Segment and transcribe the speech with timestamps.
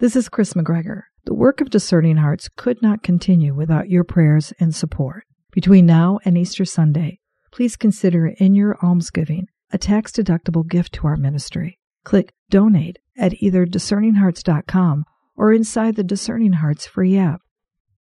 [0.00, 1.02] This is Kris McGregor.
[1.24, 5.24] The work of Discerning Hearts could not continue without your prayers and support.
[5.50, 7.18] Between now and Easter Sunday,
[7.50, 11.80] please consider in your almsgiving a tax deductible gift to our ministry.
[12.04, 17.40] Click Donate at either discerninghearts.com or inside the Discerning Hearts free app.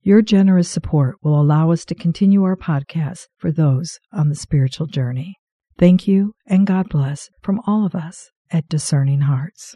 [0.03, 4.85] Your generous support will allow us to continue our podcast for those on the spiritual
[4.85, 5.33] journey.
[5.79, 9.75] Thank you and God bless from all of us at Discerning Hearts.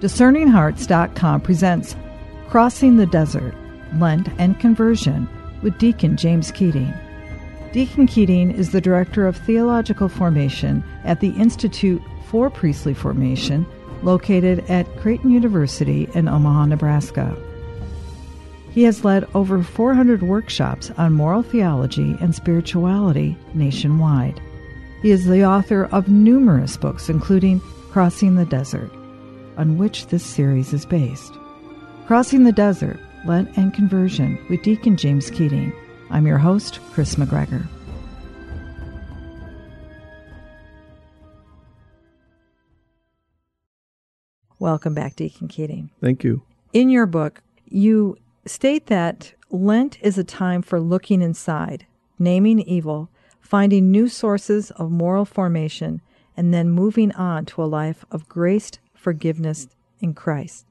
[0.00, 1.96] DiscerningHearts.com presents
[2.50, 3.54] Crossing the Desert
[3.94, 5.26] Lent and Conversion
[5.62, 6.92] with Deacon James Keating.
[7.72, 13.64] Deacon Keating is the Director of Theological Formation at the Institute for Priestly Formation,
[14.02, 17.34] located at Creighton University in Omaha, Nebraska.
[18.72, 24.42] He has led over 400 workshops on moral theology and spirituality nationwide.
[25.00, 27.60] He is the author of numerous books, including
[27.90, 28.92] Crossing the Desert
[29.56, 31.32] on which this series is based.
[32.06, 35.72] Crossing the Desert, Lent and Conversion with Deacon James Keating.
[36.10, 37.66] I'm your host, Kris McGregor.
[44.58, 45.90] Welcome back, Deacon Keating.
[46.00, 46.42] Thank you.
[46.72, 51.86] In your book, you state that Lent is a time for looking inside,
[52.18, 53.10] naming evil,
[53.40, 56.00] finding new sources of moral formation,
[56.36, 59.68] and then moving on to a life of graced forgiveness
[60.00, 60.66] in Christ.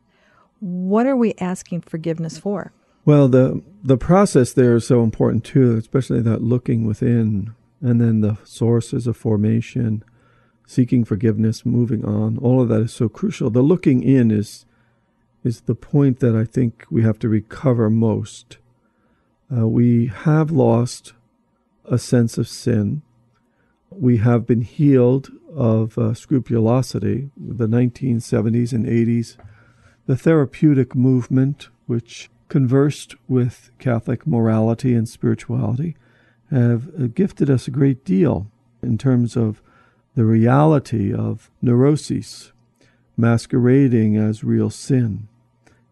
[0.59, 2.73] What are we asking forgiveness for?
[3.05, 8.19] Well, the the process there is so important too, especially that looking within and then
[8.19, 10.03] the sources of formation,
[10.67, 12.38] seeking forgiveness, moving on.
[12.39, 13.50] All of that is so crucial.
[13.50, 14.66] The looking in is
[15.45, 18.58] is the point that I think we have to recover most.
[19.49, 21.14] Uh, we have lost
[21.86, 23.02] a sense of sin.
[23.98, 29.38] We have been healed of uh, scrupulosity, the 1970s and 80s,
[30.06, 35.96] the therapeutic movement, which conversed with Catholic morality and spirituality,
[36.52, 38.48] have uh, gifted us a great deal
[38.82, 39.61] in terms of
[40.16, 42.52] the reality of neuroses
[43.17, 45.28] masquerading as real sin.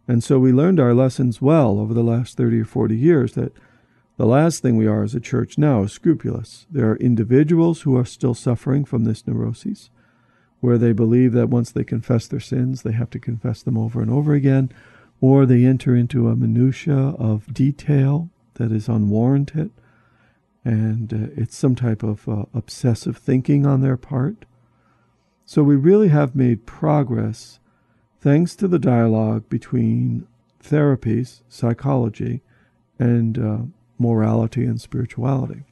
[0.07, 3.53] And so we learned our lessons well over the last 30 or 40 years that
[4.17, 6.67] the last thing we are as a church now is scrupulous.
[6.69, 9.89] There are individuals who are still suffering from this neuroses,
[10.59, 14.01] where they believe that once they confess their sins, they have to confess them over
[14.01, 14.71] and over again,
[15.19, 19.71] or they enter into a minutia of detail that is unwarranted,
[20.63, 24.45] and uh, it's some type of uh, obsessive thinking on their part.
[25.45, 27.59] So we really have made progress
[28.21, 30.27] thanks to the dialogue between
[30.63, 32.41] therapies, psychology,
[32.97, 33.57] and uh,
[33.97, 35.63] morality and spirituality.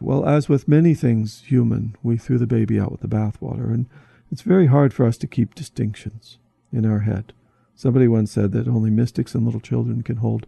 [0.00, 3.86] Well, as with many things human, we threw the baby out with the bathwater, and
[4.30, 6.38] it's very hard for us to keep distinctions
[6.72, 7.32] in our head.
[7.74, 10.46] Somebody once said that only mystics and little children can hold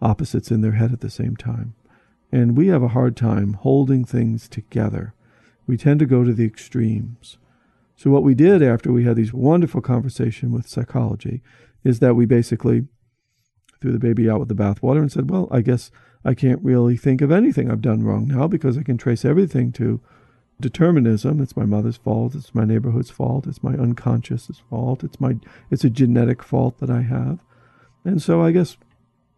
[0.00, 1.74] opposites in their head at the same time.
[2.30, 5.14] And we have a hard time holding things together.
[5.66, 7.38] We tend to go to the extremes.
[7.96, 11.42] So what we did after we had these wonderful conversation with psychology
[11.84, 12.86] is that we basically
[13.80, 15.90] threw the baby out with the bathwater and said, well, I guess
[16.24, 19.72] I can't really think of anything I've done wrong now because I can trace everything
[19.72, 20.00] to
[20.60, 21.40] determinism.
[21.40, 22.34] It's my mother's fault.
[22.34, 23.46] It's my neighborhood's fault.
[23.46, 25.04] It's my unconscious fault.
[25.04, 25.36] It's my
[25.70, 27.40] it's a genetic fault that I have,
[28.04, 28.76] and so I guess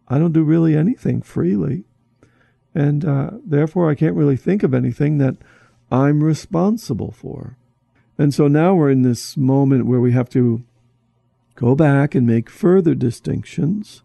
[0.07, 1.83] I don't do really anything freely,
[2.73, 5.37] and uh, therefore I can't really think of anything that
[5.91, 7.57] I'm responsible for.
[8.17, 10.63] And so now we're in this moment where we have to
[11.55, 14.03] go back and make further distinctions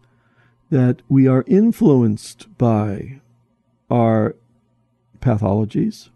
[0.71, 3.19] that we are influenced by
[3.89, 4.35] our
[5.19, 6.09] pathologies,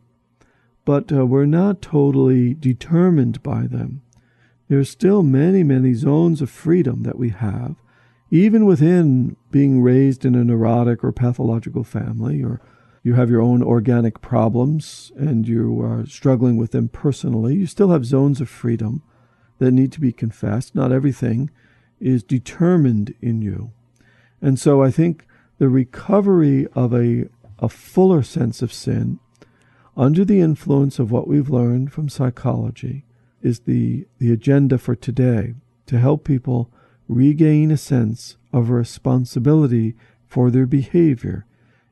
[0.86, 4.02] but uh, we're not totally determined by them.
[4.68, 7.76] There's still many, many zones of freedom that we have,
[8.32, 12.62] even within being raised in a neurotic or pathological family, or
[13.04, 17.56] you have your own organic problems and you are struggling with them personally.
[17.56, 19.04] You still have zones of freedom
[19.60, 20.74] that need to be confessed.
[20.74, 21.52] Not everything
[22.00, 23.72] is determined in you.
[24.46, 25.26] And so I think
[25.58, 29.20] the recovery of a, a fuller sense of sin
[29.98, 33.06] under the influence of what we've learned from psychology
[33.42, 35.56] is the, the agenda for today
[35.88, 36.70] to help people
[37.08, 39.96] regain a sense of responsibility
[40.28, 41.48] for their behavior,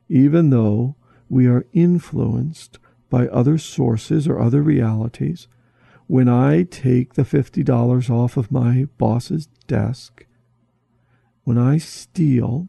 [0.08, 0.94] even though
[1.28, 2.78] we are influenced
[3.10, 5.48] by other sources or other realities.
[6.06, 10.24] When I take the $50 off of my boss's desk,
[11.44, 12.68] when I steal,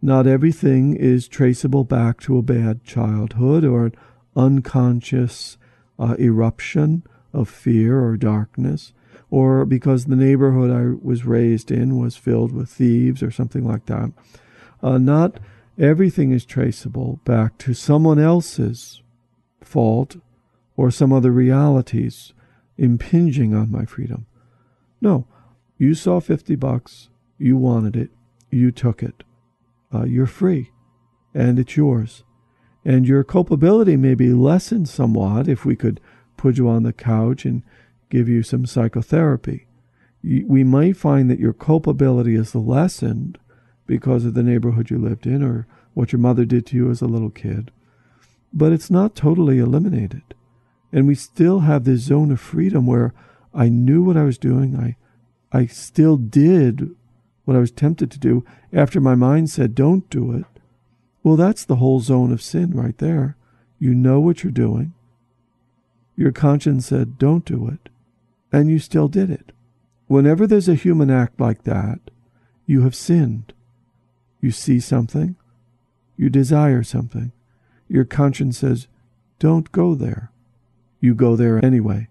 [0.00, 3.94] not everything is traceable back to a bad childhood or an
[4.34, 5.58] unconscious
[5.98, 7.02] uh, eruption
[7.32, 8.92] of fear or darkness.
[9.30, 13.86] or because the neighborhood I was raised in was filled with thieves or something like
[13.86, 14.10] that.
[14.82, 15.38] Uh, not
[15.78, 19.02] everything is traceable back to someone else's
[19.62, 20.16] fault
[20.76, 22.32] or some other realities
[22.76, 24.26] impinging on my freedom.
[25.00, 25.26] No,
[25.78, 27.09] you saw 50 bucks,
[27.40, 28.10] you wanted it,
[28.50, 29.24] you took it.
[29.92, 30.70] Uh, you're free,
[31.34, 32.22] and it's yours.
[32.84, 36.00] And your culpability may be lessened somewhat if we could
[36.36, 37.62] put you on the couch and
[38.08, 39.66] give you some psychotherapy.
[40.22, 43.38] We might find that your culpability is lessened
[43.86, 47.00] because of the neighborhood you lived in or what your mother did to you as
[47.00, 47.70] a little kid.
[48.52, 50.22] But it's not totally eliminated.
[50.92, 53.14] And we still have this zone of freedom where
[53.54, 54.76] I knew what I was doing.
[54.76, 54.96] I,
[55.56, 56.90] I still did
[57.50, 60.44] what I was tempted to do after my mind said, don't do it.
[61.24, 63.36] Well, that's the whole zone of sin right there.
[63.80, 64.94] You know what you're doing.
[66.16, 67.90] Your conscience said, don't do it
[68.52, 69.52] and you still did it.
[70.06, 72.00] Whenever there's a human act like that,
[72.66, 73.52] you have sinned.
[74.40, 75.36] You see something,
[76.16, 77.32] you desire something.
[77.88, 78.86] Your conscience says,
[79.38, 80.30] Don't go there.
[81.00, 82.08] You go there anyway.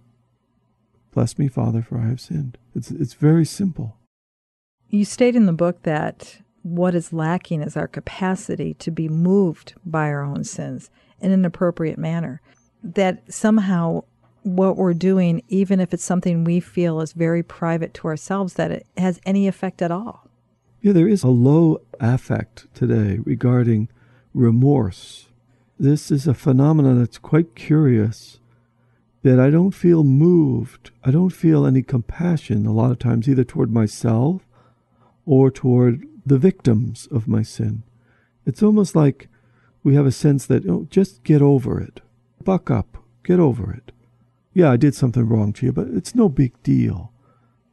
[1.11, 2.57] Bless me, Father, for I have sinned.
[2.75, 3.98] It's, it's very simple.
[4.91, 9.75] You state in the book that what is lacking is our capacity to be moved
[9.85, 10.89] by our own sins
[11.21, 12.41] in an appropriate manner.
[12.83, 14.03] That somehow
[14.41, 18.71] what we're doing, even if it's something we feel is very private to ourselves, that
[18.71, 20.27] it has any effect at all.
[20.81, 23.89] Yeah, there is a low affect today regarding
[24.33, 25.27] remorse.
[25.79, 28.39] This is a phenomenon that's quite curious
[29.21, 30.91] that I don't feel moved.
[31.03, 34.48] I don't feel any compassion a lot of times, either toward myself
[35.29, 37.83] or toward the victims of my sin.
[38.45, 39.27] It's almost like
[39.83, 42.01] we have a sense that, oh, just get over it.
[42.43, 42.97] Buck up.
[43.23, 43.91] Get over it
[44.53, 47.13] yeah, I did something wrong to you, but it's no big deal.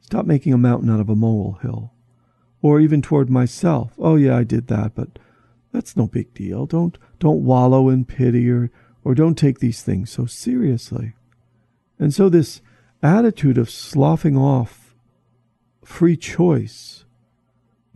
[0.01, 1.93] Stop making a mountain out of a molehill.
[2.63, 3.93] Or even toward myself.
[3.99, 5.19] Oh yeah, I did that, but
[5.73, 6.67] that's no big deal.
[6.67, 8.71] Don't don't wallow in pity or
[9.05, 11.15] or don't take these things so seriously.
[11.99, 12.61] And so this
[13.03, 14.95] attitude of sloughing off
[15.85, 17.05] free choice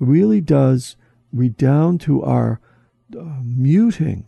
[0.01, 0.97] really does
[1.33, 2.61] redound to our
[3.17, 4.27] uh, muting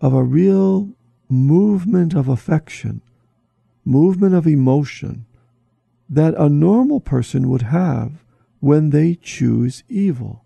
[0.00, 0.90] of a real
[1.28, 3.02] movement of affection
[3.86, 5.24] movement of emotion
[6.08, 8.24] that a normal person would have
[8.60, 10.44] when they choose evil.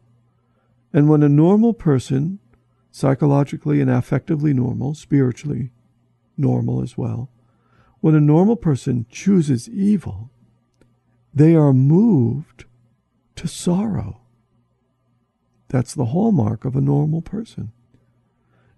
[0.93, 2.39] And when a normal person,
[2.91, 5.71] psychologically and affectively normal, spiritually
[6.37, 7.31] normal as well,
[8.01, 10.31] when a normal person chooses evil,
[11.33, 12.65] they are moved
[13.37, 14.21] to sorrow.
[15.71, 17.71] That's the hallmark of a normal person.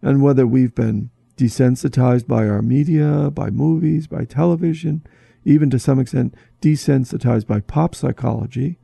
[0.03, 5.03] And whether we've been desensitized by our media, by movies, by television,
[5.44, 8.79] even to some extent desensitized by pop psychology,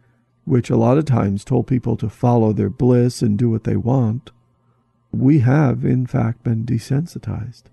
[0.44, 3.76] which a lot of times told people to follow their bliss and do what they
[3.76, 4.30] want.
[5.12, 7.64] We have, in fact, been desensitized.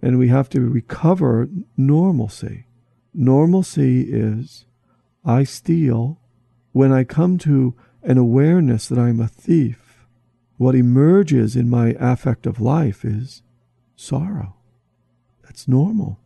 [0.00, 2.66] And we have to recover normalcy.
[3.12, 4.64] Normalcy is
[5.24, 6.20] I steal
[6.70, 10.06] when I come to an awareness that I'm a thief.
[10.56, 13.42] What emerges in my affective life is
[13.96, 14.54] sorrow.
[15.42, 16.18] That's normal.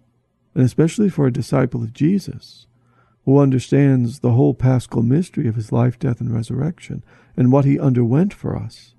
[0.54, 2.66] And especially for a disciple of Jesus
[3.24, 7.04] who understands the whole paschal mystery of his life, death, and resurrection
[7.36, 8.94] and what he underwent for us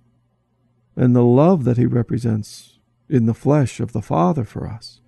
[0.96, 5.00] and the love that he represents in the flesh of the Father for us.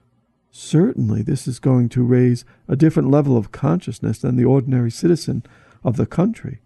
[0.51, 5.43] Certainly, this is going to raise a different level of consciousness than the ordinary citizen
[5.83, 6.59] of the country.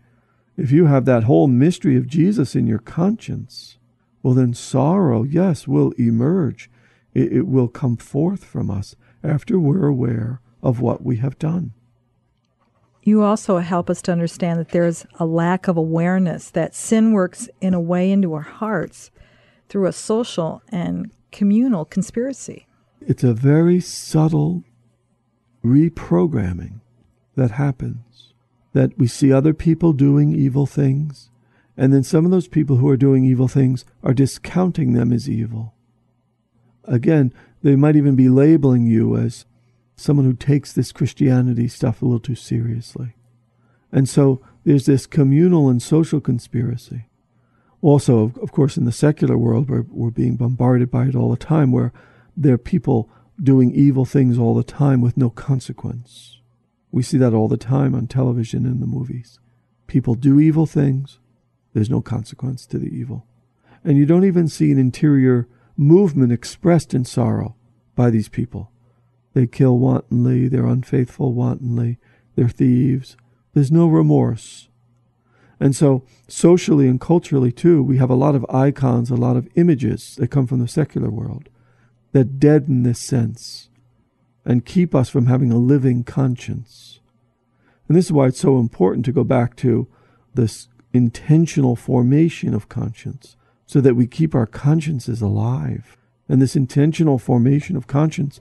[0.55, 3.77] If you have that whole mystery of Jesus in your conscience,
[4.21, 6.69] well, then sorrow, yes, will emerge
[7.13, 11.73] it, it will come forth from us after we're aware of what we have done.
[13.03, 17.49] You also help us to understand that there's a lack of awareness that sin works
[17.59, 19.11] in a way into our hearts
[19.67, 22.65] through a social and communal conspiracy.
[23.01, 24.63] It's a very subtle
[25.65, 26.79] reprogramming
[27.35, 28.12] that happens.
[28.73, 31.29] That we see other people doing evil things,
[31.77, 35.29] and then some of those people who are doing evil things are discounting them as
[35.29, 35.73] evil.
[36.85, 39.45] Again, they might even be labeling you as
[39.95, 43.15] someone who takes this Christianity stuff a little too seriously.
[43.91, 47.05] And so there's this communal and social conspiracy.
[47.81, 51.37] Also, of, course, in the secular world, we're, we're being bombarded by it all the
[51.37, 51.91] time, where
[52.35, 53.09] there are people
[53.41, 56.39] doing evil things all the time with no consequence.
[56.93, 59.39] We see that all the time on television and the movies.
[59.87, 61.17] People do evil things,
[61.73, 63.25] there's no consequence to the evil.
[63.83, 67.55] And you don't even see an interior movement expressed in sorrow
[67.95, 68.71] by these people.
[69.33, 71.97] They kill wantonly, they're unfaithful wantonly,
[72.35, 73.17] they're thieves.
[73.55, 74.69] There's no remorse.
[75.59, 79.49] And so, socially and culturally, too, we have a lot of icons, a lot of
[79.55, 81.49] images that come from the secular world
[82.11, 83.69] that deaden this sense
[84.45, 86.99] and keep us from having a living conscience.
[87.87, 89.87] And this is why it's so important to go back to
[90.33, 93.35] this intentional formation of conscience
[93.65, 95.97] so that we keep our consciences alive.
[96.29, 98.39] And this intentional formation of conscience,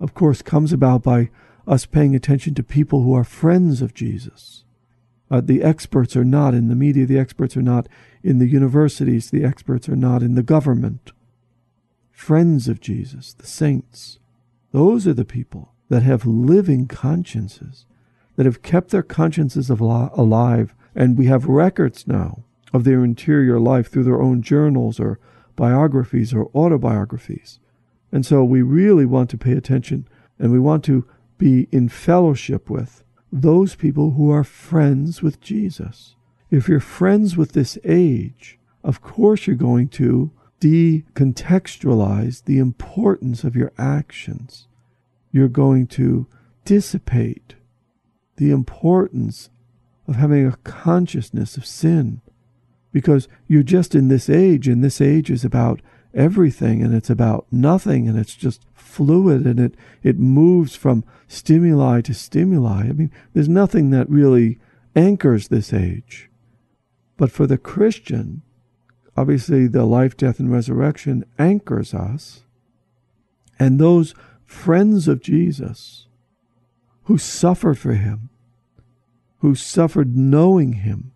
[0.00, 1.30] of course, comes about by
[1.66, 4.64] us paying attention to people who are friends of Jesus.
[5.30, 7.88] Uh, the experts are not in the media, the experts are not
[8.22, 11.12] in the universities, the experts are not in the government.
[12.10, 14.18] Friends of Jesus, the saints,
[14.72, 17.86] those are the people that have living consciences,
[18.36, 23.90] that have kept their consciences alive, and we have records now of their interior life
[23.90, 25.18] through their own journals or
[25.56, 27.60] biographies or autobiographies.
[28.10, 31.06] And so we really want to pay attention and we want to
[31.38, 36.14] be in fellowship with those people who are friends with Jesus.
[36.50, 40.30] If you're friends with this age, of course you're going to
[40.62, 44.68] decontextualize the importance of your actions.
[45.32, 46.28] You're going to
[46.64, 47.56] dissipate
[48.36, 49.50] the importance
[50.06, 52.20] of having a consciousness of sin
[52.92, 55.80] because you're just in this age, and this age is about
[56.14, 62.02] everything and it's about nothing and it's just fluid and it, it moves from stimuli
[62.02, 62.82] to stimuli.
[62.82, 64.58] I mean, there's nothing that really
[64.94, 66.30] anchors this age.
[67.16, 68.42] But for the Christian,
[69.16, 72.44] obviously the life, death, and resurrection anchors us.
[73.58, 74.14] And those
[74.44, 76.06] friends of Jesus
[77.04, 78.30] who suffered for him,
[79.38, 81.12] who suffered knowing him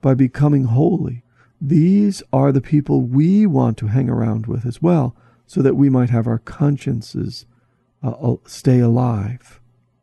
[0.00, 1.22] by becoming holy,
[1.60, 5.16] these are the people we want to hang around with as well,
[5.46, 7.46] so that we might have our consciences
[8.02, 9.60] uh, stay alive.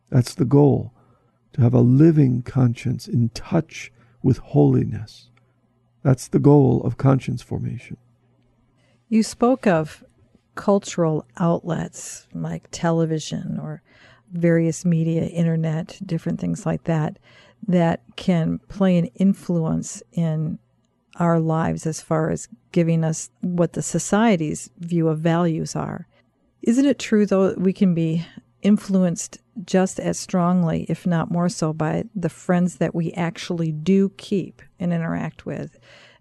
[0.09, 0.93] That's the goal,
[1.53, 3.91] to have a living conscience in touch
[4.23, 5.29] with holiness.
[6.03, 7.97] That's the goal of conscience formation.
[9.09, 10.03] You spoke of
[10.55, 13.81] cultural outlets like television or
[14.31, 17.17] various media, internet, different things like that,
[17.67, 20.59] that can play an influence in
[21.17, 26.07] our lives as far as giving us what the society's view of values are.
[26.61, 28.25] Isn't it true, though, that we can be
[28.63, 34.09] influenced just as strongly, if not more so, by the friends that we actually do
[34.17, 35.77] keep and interact with?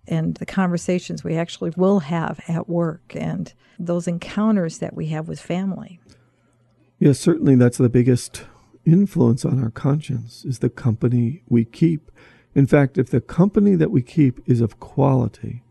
[0.07, 5.29] and the conversations we actually will have at work and those encounters that we have
[5.29, 6.01] with family.
[6.99, 8.45] Yes, certainly that's the biggest
[8.85, 12.11] influence on our conscience is the company we keep.
[12.55, 15.63] In fact, if the company that we keep is of quality,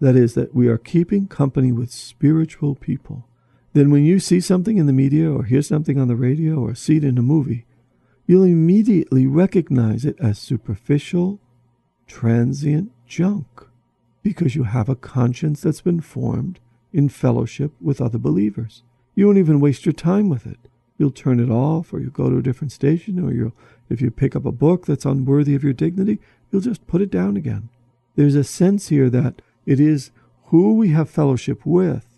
[0.00, 3.26] that is, that we are keeping company with spiritual people,
[3.72, 6.74] then when you see something in the media or hear something on the radio or
[6.74, 7.66] see it in a movie,
[8.26, 11.38] you'll immediately recognize it as superficial,
[12.06, 13.66] transient junk
[14.22, 16.58] because you have a conscience that's been formed
[16.92, 18.82] in fellowship with other believers.
[19.14, 20.58] You won't even waste your time with it.
[20.98, 23.54] You'll turn it off, or you'll go to a different station, or you'll,
[23.88, 26.18] if you pick up a book that's unworthy of your dignity,
[26.50, 27.70] you'll just put it down again.
[28.16, 30.10] There's a sense here that it is
[30.46, 32.09] who we have fellowship with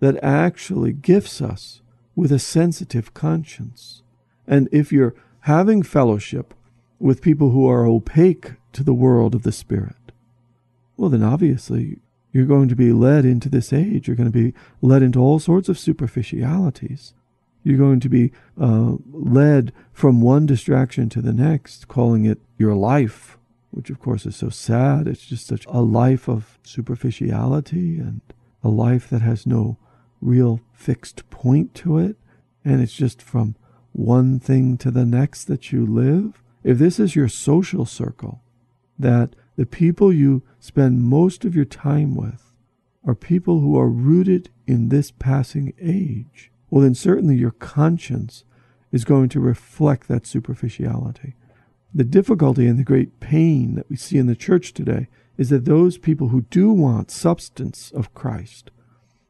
[0.00, 1.80] that actually gifts us
[2.14, 4.02] with a sensitive conscience.
[4.46, 6.54] And if you're having fellowship
[6.98, 10.12] with people who are opaque to the world of the Spirit,
[10.96, 11.98] well, then obviously
[12.32, 14.06] you're going to be led into this age.
[14.06, 17.14] You're going to be led into all sorts of superficialities.
[17.64, 22.74] You're going to be uh, led from one distraction to the next, calling it your
[22.74, 23.38] life,
[23.70, 25.08] which of course is so sad.
[25.08, 28.20] It's just such a life of superficiality and
[28.62, 29.78] a life that has no
[30.20, 32.16] real fixed point to it.
[32.64, 33.56] And it's just from
[33.92, 36.42] one thing to the next that you live.
[36.64, 38.42] If this is your social circle,
[38.98, 42.52] that the people you spend most of your time with
[43.06, 48.44] are people who are rooted in this passing age, well, then certainly your conscience
[48.92, 51.34] is going to reflect that superficiality.
[51.94, 55.08] The difficulty and the great pain that we see in the church today
[55.38, 58.70] is that those people who do want substance of Christ,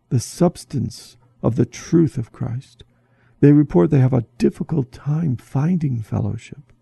[0.08, 2.84] the substance of the truth of Christ,
[3.40, 6.72] they report they have a difficult time finding fellowship.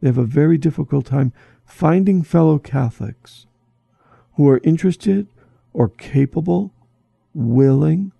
[0.00, 1.32] They have a very difficult time
[1.64, 3.46] finding fellow Catholics
[4.34, 5.28] who are interested
[5.72, 6.72] or capable,
[7.34, 8.12] willing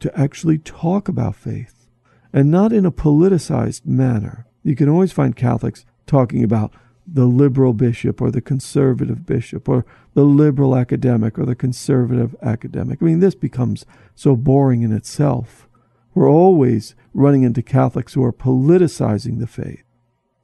[0.00, 1.86] to actually talk about faith
[2.32, 4.46] and not in a politicized manner.
[4.62, 6.72] You can always find Catholics talking about
[7.06, 13.00] the liberal bishop or the conservative bishop or the liberal academic or the conservative academic.
[13.00, 15.68] I mean, this becomes so boring in itself.
[16.14, 19.84] We're always running into Catholics who are politicizing the faith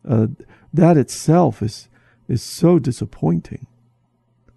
[0.09, 0.29] Uh,
[0.73, 1.89] that itself is
[2.29, 3.67] is so disappointing.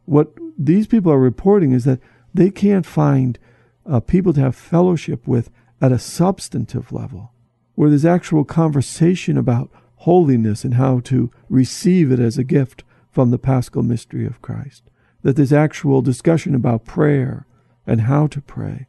[0.05, 0.27] What
[0.65, 1.99] these people are reporting is that
[2.33, 3.39] they can't find
[3.85, 5.49] uh, people to have fellowship with
[5.81, 7.31] at a substantive level,
[7.75, 9.71] where there's actual conversation about
[10.03, 14.83] holiness and how to receive it as a gift from the paschal mystery of Christ.
[15.23, 17.45] That there's actual discussion about prayer
[17.85, 18.87] and how to pray,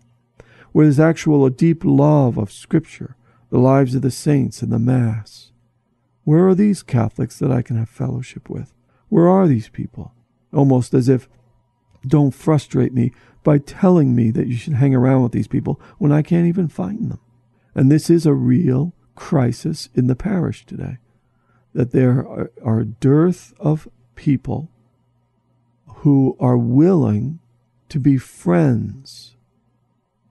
[0.72, 3.16] where there's actual a deep love of Scripture,
[3.50, 5.50] the lives of the saints, and the Mass.
[6.22, 8.72] Where are these Catholics that I can have fellowship with?
[9.08, 10.14] Where are these people?
[10.52, 11.28] Almost as if,
[12.06, 13.12] don't frustrate me
[13.42, 16.68] by telling me that you should hang around with these people when I can't even
[16.68, 17.20] find them.
[17.74, 20.98] And this is a real crisis in the parish today.
[21.72, 22.26] That there
[22.64, 24.70] are, a dearth of people
[25.86, 27.38] who are willing
[27.88, 29.36] to be friends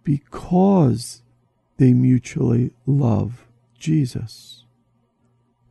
[0.04, 1.22] because
[1.78, 3.46] they mutually love
[3.78, 4.66] Jesus,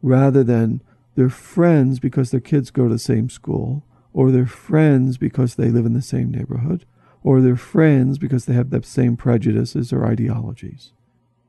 [0.00, 0.80] rather than
[1.16, 3.82] they're friends because their kids go to the same school,
[4.14, 6.86] or they're friends because they live in the same neighborhood,
[7.22, 10.92] or they're friends because they have the same prejudices or ideologies.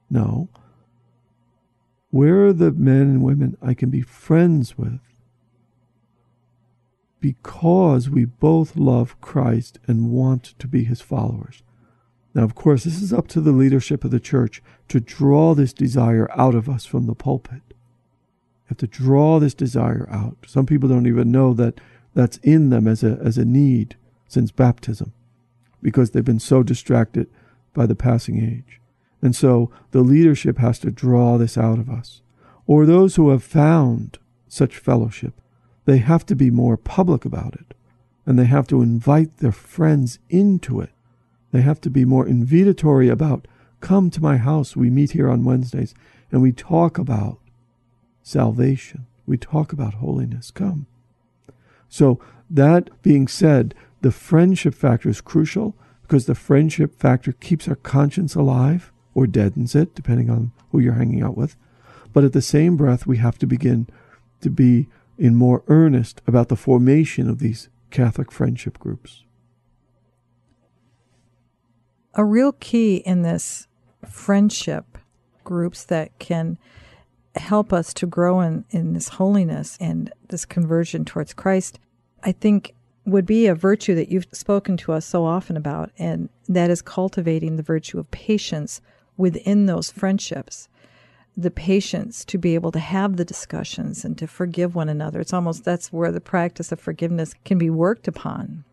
[0.09, 0.49] No.
[2.11, 4.99] Where are the men and women I can be friends with?
[7.19, 11.63] Because we both love Christ and want to be his followers.
[12.33, 15.73] Now, of course, this is up to the leadership of the church to draw this
[15.73, 17.61] desire out of us from the pulpit.
[18.65, 20.37] Have to draw this desire out.
[20.47, 21.81] Some people don't even know that
[22.13, 23.95] that's in them as a, as a need
[24.27, 25.13] since baptism
[25.81, 27.29] because they've been so distracted
[27.73, 28.78] by the passing age.
[29.21, 32.21] And so the leadership has to draw this out of us.
[32.67, 35.33] Or those who have found such fellowship,
[35.85, 37.73] they have to be more public about it.
[38.25, 40.91] And they have to invite their friends into it.
[41.51, 43.47] They have to be more invitatory about,
[43.81, 44.75] come to my house.
[44.75, 45.95] We meet here on Wednesdays
[46.31, 47.39] and we talk about
[48.21, 49.07] salvation.
[49.25, 50.51] We talk about holiness.
[50.51, 50.85] Come.
[51.87, 57.75] So, that being said, the friendship factor is crucial because the friendship factor keeps our
[57.75, 61.57] conscience alive or deadens it, depending on who you're hanging out with.
[62.13, 63.87] But at the same breath, we have to begin
[64.39, 69.23] to be in more earnest about the formation of these Catholic friendship groups.
[72.13, 73.67] A real key in this
[74.07, 74.97] friendship
[75.43, 76.57] groups that can
[77.35, 81.77] help us to grow in, in this holiness and this conversion towards Christ,
[82.23, 82.73] I think
[83.05, 86.81] would be a virtue that you've spoken to us so often about, and that is
[86.81, 88.81] cultivating the virtue of patience
[89.19, 90.67] within those friendships.
[91.37, 95.19] The patience to be able to have the discussions and to forgive one another.
[95.19, 98.63] It's almost that's where the practice of forgiveness can be worked upon.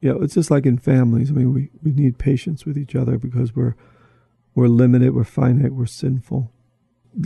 [0.00, 1.30] Yeah, it's just like in families.
[1.30, 3.76] I mean, we, we need patience with each other because we're
[4.54, 6.50] we're limited, we're finite, we're sinful.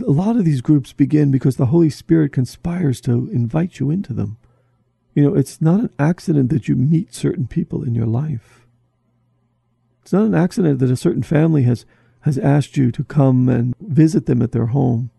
[0.05, 4.13] A lot of these groups begin because the Holy Spirit conspires to invite you into
[4.13, 4.37] them.
[5.13, 8.65] You know, it's not an accident that you meet certain people in your life.
[10.01, 11.85] It's not an accident that a certain family has,
[12.21, 15.09] has asked you to come and visit them at their home.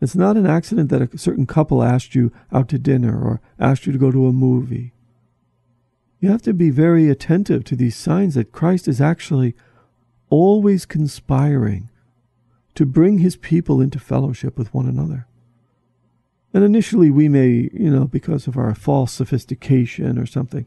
[0.00, 3.86] It's not an accident that a certain couple asked you out to dinner or asked
[3.86, 4.92] you to go to a movie.
[6.20, 9.54] You have to be very attentive to these signs that Christ is actually
[10.30, 11.90] always conspiring
[12.74, 15.26] to bring his people into fellowship with one another.
[16.52, 20.66] And initially, we may, you know, because of our false sophistication or something,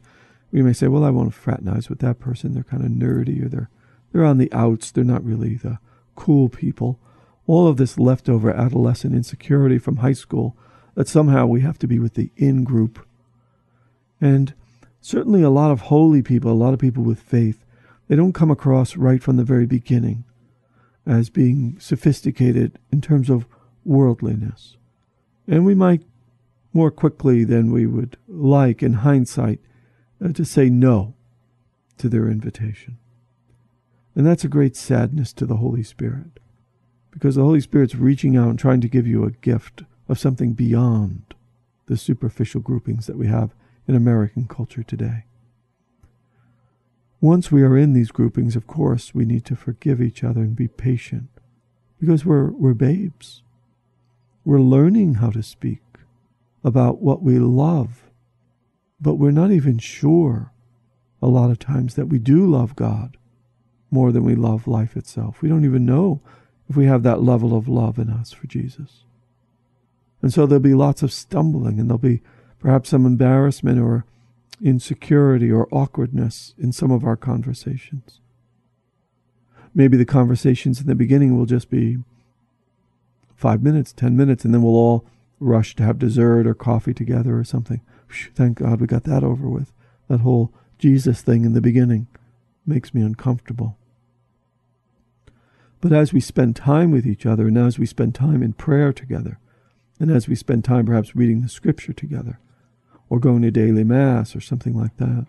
[0.52, 2.54] we may say, well, I won't fraternize with that person.
[2.54, 3.70] They're kind of nerdy or they're,
[4.18, 4.90] they're on the outs.
[4.90, 5.78] They're not really the
[6.16, 7.00] cool people.
[7.46, 10.58] All of this leftover adolescent insecurity from high school
[10.96, 13.06] that somehow we have to be with the in group.
[14.20, 14.56] And
[15.02, 17.64] certainly a lot of holy people, a lot of people with faith,
[18.08, 20.24] they don't come across right from the very beginning
[21.06, 23.46] as being sophisticated in terms of
[23.86, 24.78] worldliness.
[25.48, 26.02] And we might
[26.74, 29.60] more quickly than we would like in hindsight
[30.26, 31.14] uh, to say no
[32.00, 32.98] to their invitation.
[34.18, 36.40] And that's a great sadness to the Holy Spirit
[37.12, 40.54] because the Holy Spirit's reaching out and trying to give you a gift of something
[40.54, 41.36] beyond
[41.86, 43.54] the superficial groupings that we have
[43.88, 45.26] in American culture today.
[47.22, 50.56] Once we are in these groupings, of course, we need to forgive each other and
[50.56, 51.30] be patient
[52.00, 53.44] because we're, we're babes.
[54.44, 55.84] We're learning how to speak
[56.64, 58.10] about what we love,
[59.00, 60.52] but we're not even sure
[61.22, 63.16] a lot of times that we do love God
[63.90, 65.42] more than we love life itself.
[65.42, 66.22] We don't even know
[66.70, 69.04] if we have that level of love in us for Jesus.
[70.22, 72.22] And so there'll be lots of stumbling and there'll be
[72.60, 74.06] perhaps some embarrassment or
[74.62, 78.20] insecurity or awkwardness in some of our conversations.
[79.74, 81.98] Maybe the conversations in the beginning will just be
[83.36, 85.06] five minutes, ten minutes, and then we'll all
[85.40, 87.82] rush to have dessert or coffee together or something.
[88.34, 89.72] Thank God we got that over with.
[90.08, 92.08] That whole Jesus thing in the beginning
[92.66, 93.77] makes me uncomfortable.
[95.80, 98.92] But as we spend time with each other, and as we spend time in prayer
[98.92, 99.40] together,
[100.00, 102.40] and as we spend time perhaps reading the scripture together,
[103.10, 105.28] or going to daily mass or something like that,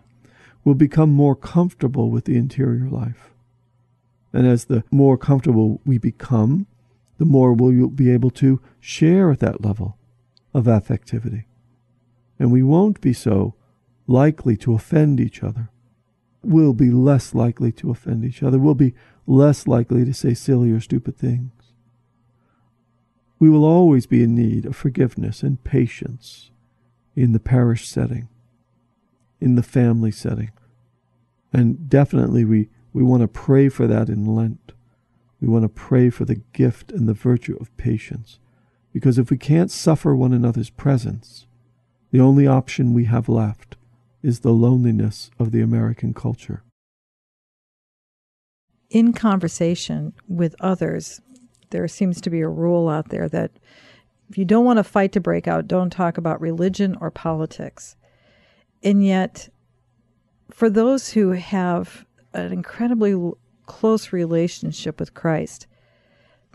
[0.63, 3.29] we'll become more comfortable with the interior life.
[4.33, 6.67] And as the more comfortable we become,
[7.17, 9.97] the more we'll be able to share at that level
[10.53, 11.45] of affectivity.
[12.37, 13.55] And we won't be so
[14.07, 15.69] likely to offend each other.
[16.41, 18.57] We'll be less likely to offend each other.
[18.57, 18.93] We'll be
[19.29, 21.51] less likely to say silly or stupid things.
[23.37, 26.49] We will always be in need of forgiveness and patience
[27.15, 28.27] in the parish setting,
[29.39, 30.49] in the family setting.
[31.53, 34.73] And definitely we, we want to pray for that in Lent.
[35.39, 38.39] We want to pray for the gift and the virtue of patience.
[38.91, 41.45] Because if we can't suffer one another's presence,
[42.11, 43.77] the only option we have left
[44.23, 46.63] is the loneliness of the American culture.
[48.89, 51.21] In conversation with others,
[51.69, 53.51] there seems to be a rule out there that
[54.29, 57.95] if you don't want a fight to break out, don't talk about religion or politics.
[58.83, 59.49] And yet,
[60.51, 63.31] for those who have an incredibly
[63.65, 65.67] close relationship with Christ,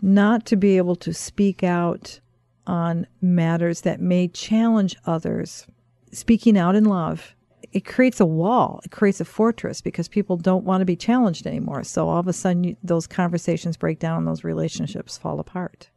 [0.01, 2.19] not to be able to speak out
[2.67, 5.67] on matters that may challenge others,
[6.11, 7.35] speaking out in love,
[7.75, 11.45] it creates a wall, it creates a fortress because people don't want to be challenged
[11.45, 11.83] anymore.
[11.83, 15.89] So all of a sudden, you, those conversations break down and those relationships fall apart.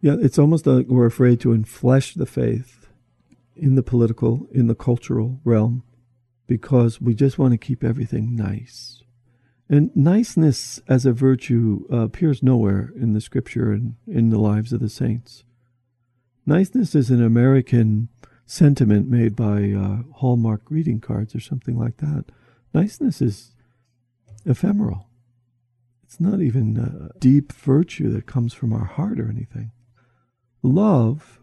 [0.00, 2.86] Yeah, it's almost like we're afraid to enflesh the faith
[3.56, 5.82] in the political, in the cultural realm,
[6.46, 9.02] because we just want to keep everything nice.
[9.68, 14.72] And niceness as a virtue uh, appears nowhere in the scripture and in the lives
[14.72, 15.42] of the saints.
[16.46, 18.10] Niceness is an American
[18.46, 22.26] sentiment made by uh, Hallmark greeting cards or something like that.
[22.74, 23.52] Niceness is
[24.44, 25.08] ephemeral.
[26.02, 29.72] It's not even a deep virtue that comes from our heart or anything.
[30.62, 31.40] Love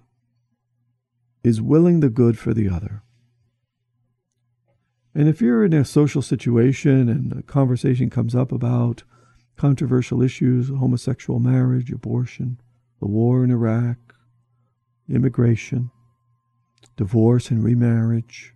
[1.43, 3.01] is willing the good for the other.
[5.15, 9.03] And if you're in a social situation and a conversation comes up about
[9.57, 12.59] controversial issues, homosexual marriage, abortion,
[12.99, 13.97] the war in Iraq,
[15.09, 15.91] immigration,
[16.95, 18.53] divorce and remarriage,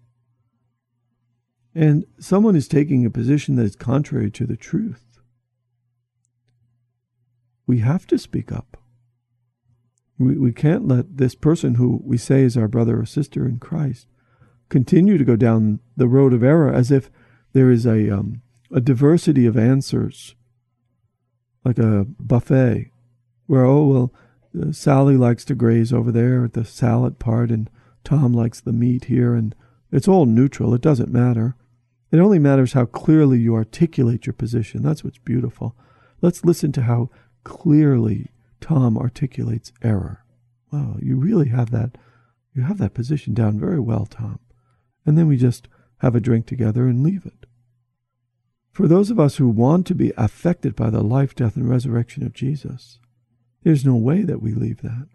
[1.76, 5.20] and someone is taking a position that is contrary to the truth,
[7.66, 8.78] we have to speak up.
[10.20, 13.58] We, we can't let this person who we say is our brother or sister in
[13.58, 14.08] Christ
[14.70, 17.10] continue to go down the road of error as if
[17.54, 20.36] there is a, um, a diversity of answers,
[21.64, 22.92] like a buffet,
[23.48, 24.14] where, oh, well,
[24.60, 27.70] uh, Sally likes to graze over there at the salad part, and
[28.04, 29.56] Tom likes the meat here, and
[29.92, 30.74] it's all neutral.
[30.74, 31.56] It doesn't matter.
[32.12, 34.84] It only matters how clearly you articulate your position.
[34.84, 35.76] That's what's beautiful.
[36.22, 37.10] Let's listen to how
[37.44, 40.24] clearly Tom articulates error.
[40.72, 41.98] Wow, you really have that
[42.56, 44.40] you have that position down very well, Tom
[45.06, 45.68] and then we just
[46.00, 47.46] have a drink together and leave it.
[48.72, 52.26] For those of us who want to be affected by the life, death, and resurrection
[52.26, 53.00] of Jesus,
[53.64, 55.08] there's no way that we leave that.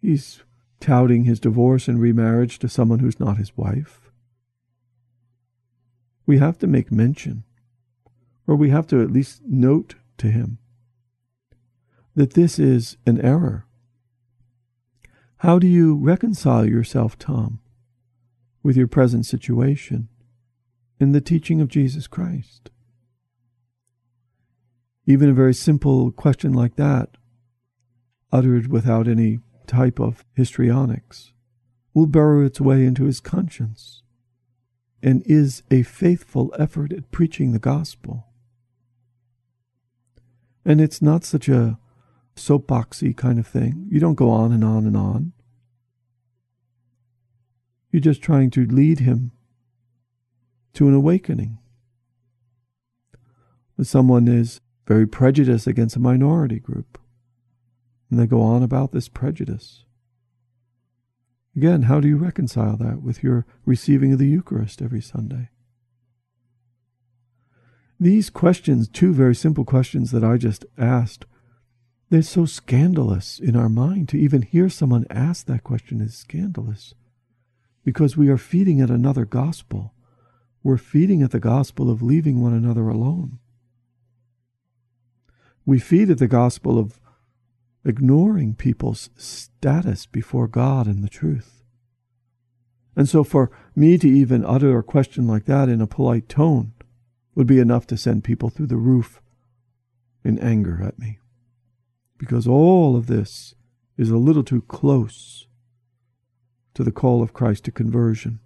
[0.00, 0.42] He's
[0.80, 4.10] touting his divorce and remarriage to someone who's not his wife.
[6.26, 7.44] We have to make mention,
[8.46, 10.58] or we have to at least note to him
[12.14, 13.66] that this is an error.
[15.38, 17.60] How do you reconcile yourself, Tom,
[18.62, 20.08] with your present situation
[20.98, 22.70] in the teaching of Jesus Christ.
[25.06, 27.16] Even a very simple question like that,
[28.32, 31.32] uttered without any type of histrionics,
[31.94, 34.02] will burrow its way into his conscience
[35.02, 38.26] and is a faithful effort at preaching the gospel.
[40.64, 41.78] And it's not such a
[42.34, 43.86] soapboxy kind of thing.
[43.90, 45.32] You don't go on and on and on.
[47.90, 49.32] You're just trying to lead him
[50.74, 51.58] to an awakening.
[53.76, 56.98] When someone is very prejudiced against a minority group,
[58.10, 59.84] and they go on about this prejudice.
[61.56, 65.48] Again, how do you reconcile that with your receiving of the Eucharist every Sunday?
[67.98, 71.24] These questions, two very simple questions that I just asked,
[72.10, 74.08] they're so scandalous in our mind.
[74.10, 76.94] To even hear someone ask that question is scandalous
[77.84, 79.94] because we are feeding at another gospel.
[80.62, 83.38] We're feeding at the gospel of leaving one another alone.
[85.64, 87.00] We feed at the gospel of
[87.86, 91.62] ignoring people's status before God and the truth.
[92.96, 96.72] And so for me to even utter a question like that in a polite tone
[97.34, 99.20] would be enough to send people through the roof
[100.24, 101.18] in anger at me.
[102.18, 103.54] Because all of this
[103.98, 105.46] is a little too close
[106.74, 108.40] to the call of Christ to conversion.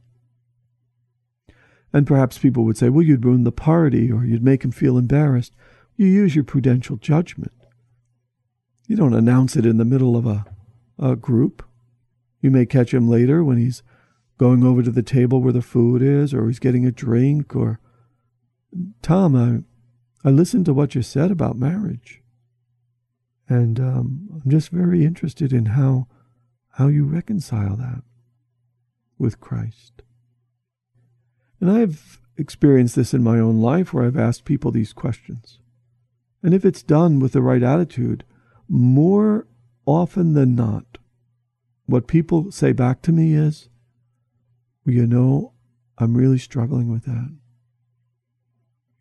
[1.92, 4.98] And perhaps people would say, well, you'd ruin the party or you'd make him feel
[4.98, 5.52] embarrassed.
[5.96, 7.52] You use your prudential judgment.
[8.90, 10.44] You don't announce it in the middle of a,
[10.98, 11.64] a group.
[12.40, 13.84] You may catch him later when he's
[14.36, 17.78] going over to the table where the food is or he's getting a drink or
[19.00, 22.20] Tom, I, I listened to what you said about marriage.
[23.48, 26.08] And um, I'm just very interested in how,
[26.70, 28.02] how you reconcile that
[29.18, 30.02] with Christ.
[31.60, 35.60] And I've experienced this in my own life where I've asked people these questions.
[36.42, 38.24] And if it's done with the right attitude,
[38.70, 39.48] more
[39.84, 40.98] often than not,
[41.86, 43.68] what people say back to me is,
[44.86, 45.52] well, you know,
[45.98, 47.36] I'm really struggling with that.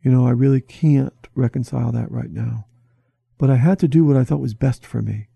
[0.01, 2.65] You know, I really can't reconcile that right now.
[3.37, 5.27] But I had to do what I thought was best for me.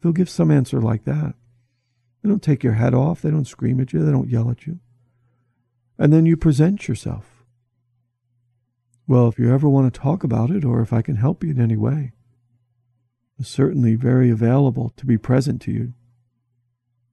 [0.00, 1.34] They'll give some answer like that.
[2.22, 3.22] They don't take your head off.
[3.22, 4.04] They don't scream at you.
[4.04, 4.78] They don't yell at you.
[5.98, 7.44] And then you present yourself.
[9.08, 11.50] Well, if you ever want to talk about it or if I can help you
[11.50, 12.12] in any way,
[13.42, 15.94] certainly very available to be present to you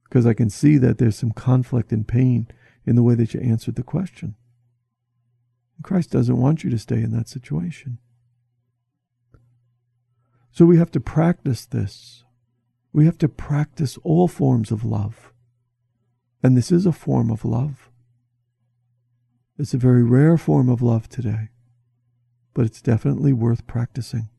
[0.09, 2.47] because I can see that there's some conflict and pain
[2.85, 4.35] in the way that you answered the question.
[5.83, 7.99] Christ doesn't want you to stay in that situation.
[10.51, 12.23] So we have to practice this.
[12.91, 15.31] We have to practice all forms of love.
[16.41, 17.89] And this is a form of love.
[19.57, 21.49] It's a very rare form of love today,
[22.53, 24.29] but it's definitely worth practicing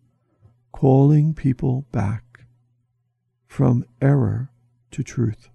[0.73, 2.45] calling people back
[3.47, 4.51] from error
[4.91, 5.51] to truth.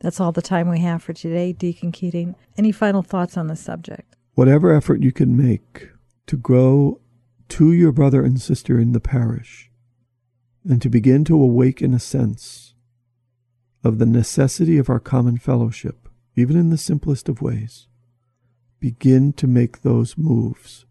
[0.00, 2.34] That's all the time we have for today, Deacon Keating.
[2.56, 4.16] Any final thoughts on the subject?
[4.34, 5.90] Whatever effort you can make
[6.26, 7.00] to grow
[7.50, 9.70] to your brother and sister in the parish
[10.68, 12.74] and to begin to awaken a sense
[13.84, 17.88] of the necessity of our common fellowship, even in the simplest of ways,
[18.80, 20.86] begin to make those moves.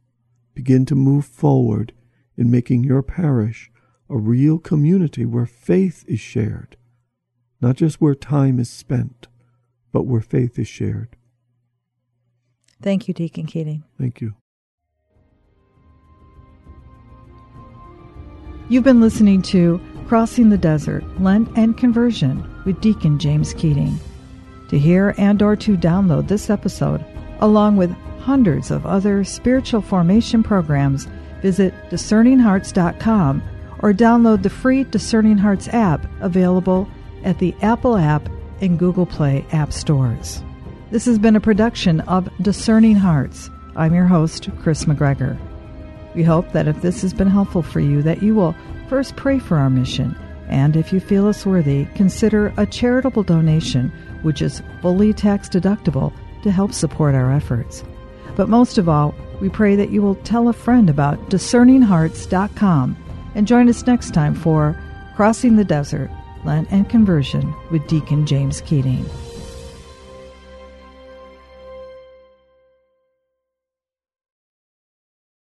[0.54, 1.94] Begin to move forward
[2.42, 3.72] in making your parish
[4.10, 6.76] a real community where faith is shared,
[7.62, 9.28] not just where time is spent,
[9.92, 11.16] but where faith is shared.
[12.82, 13.84] Thank you, Deacon Keating.
[14.00, 14.34] Thank you.
[18.70, 24.00] You've been listening to Crossing the Desert, Lent and Conversion with Deacon James Keating.
[24.70, 27.06] To hear and or to download this episode,
[27.40, 31.08] along with hundreds of other spiritual formation programs,
[31.42, 33.44] visit discerninghearts.com
[33.80, 36.88] or download the free Discerning Hearts app available
[37.24, 38.30] at the Apple app
[38.62, 40.44] and Google Play app stores.
[40.92, 43.50] This has been a production of Discerning Hearts.
[43.76, 45.40] I'm your host, Kris McGregor.
[46.14, 48.56] We hope that if this has been helpful for you, that you will
[48.90, 50.16] first pray for our mission,
[50.50, 56.12] and if you feel us worthy, consider a charitable donation, which is fully tax deductible,
[56.44, 57.84] to help support our efforts.
[58.36, 62.96] But most of all, we pray that you will tell a friend about discerninghearts.com
[63.36, 64.80] and join us next time for
[65.16, 66.12] Crossing the Desert,
[66.46, 69.04] Lent and Conversion with Deacon James Keating.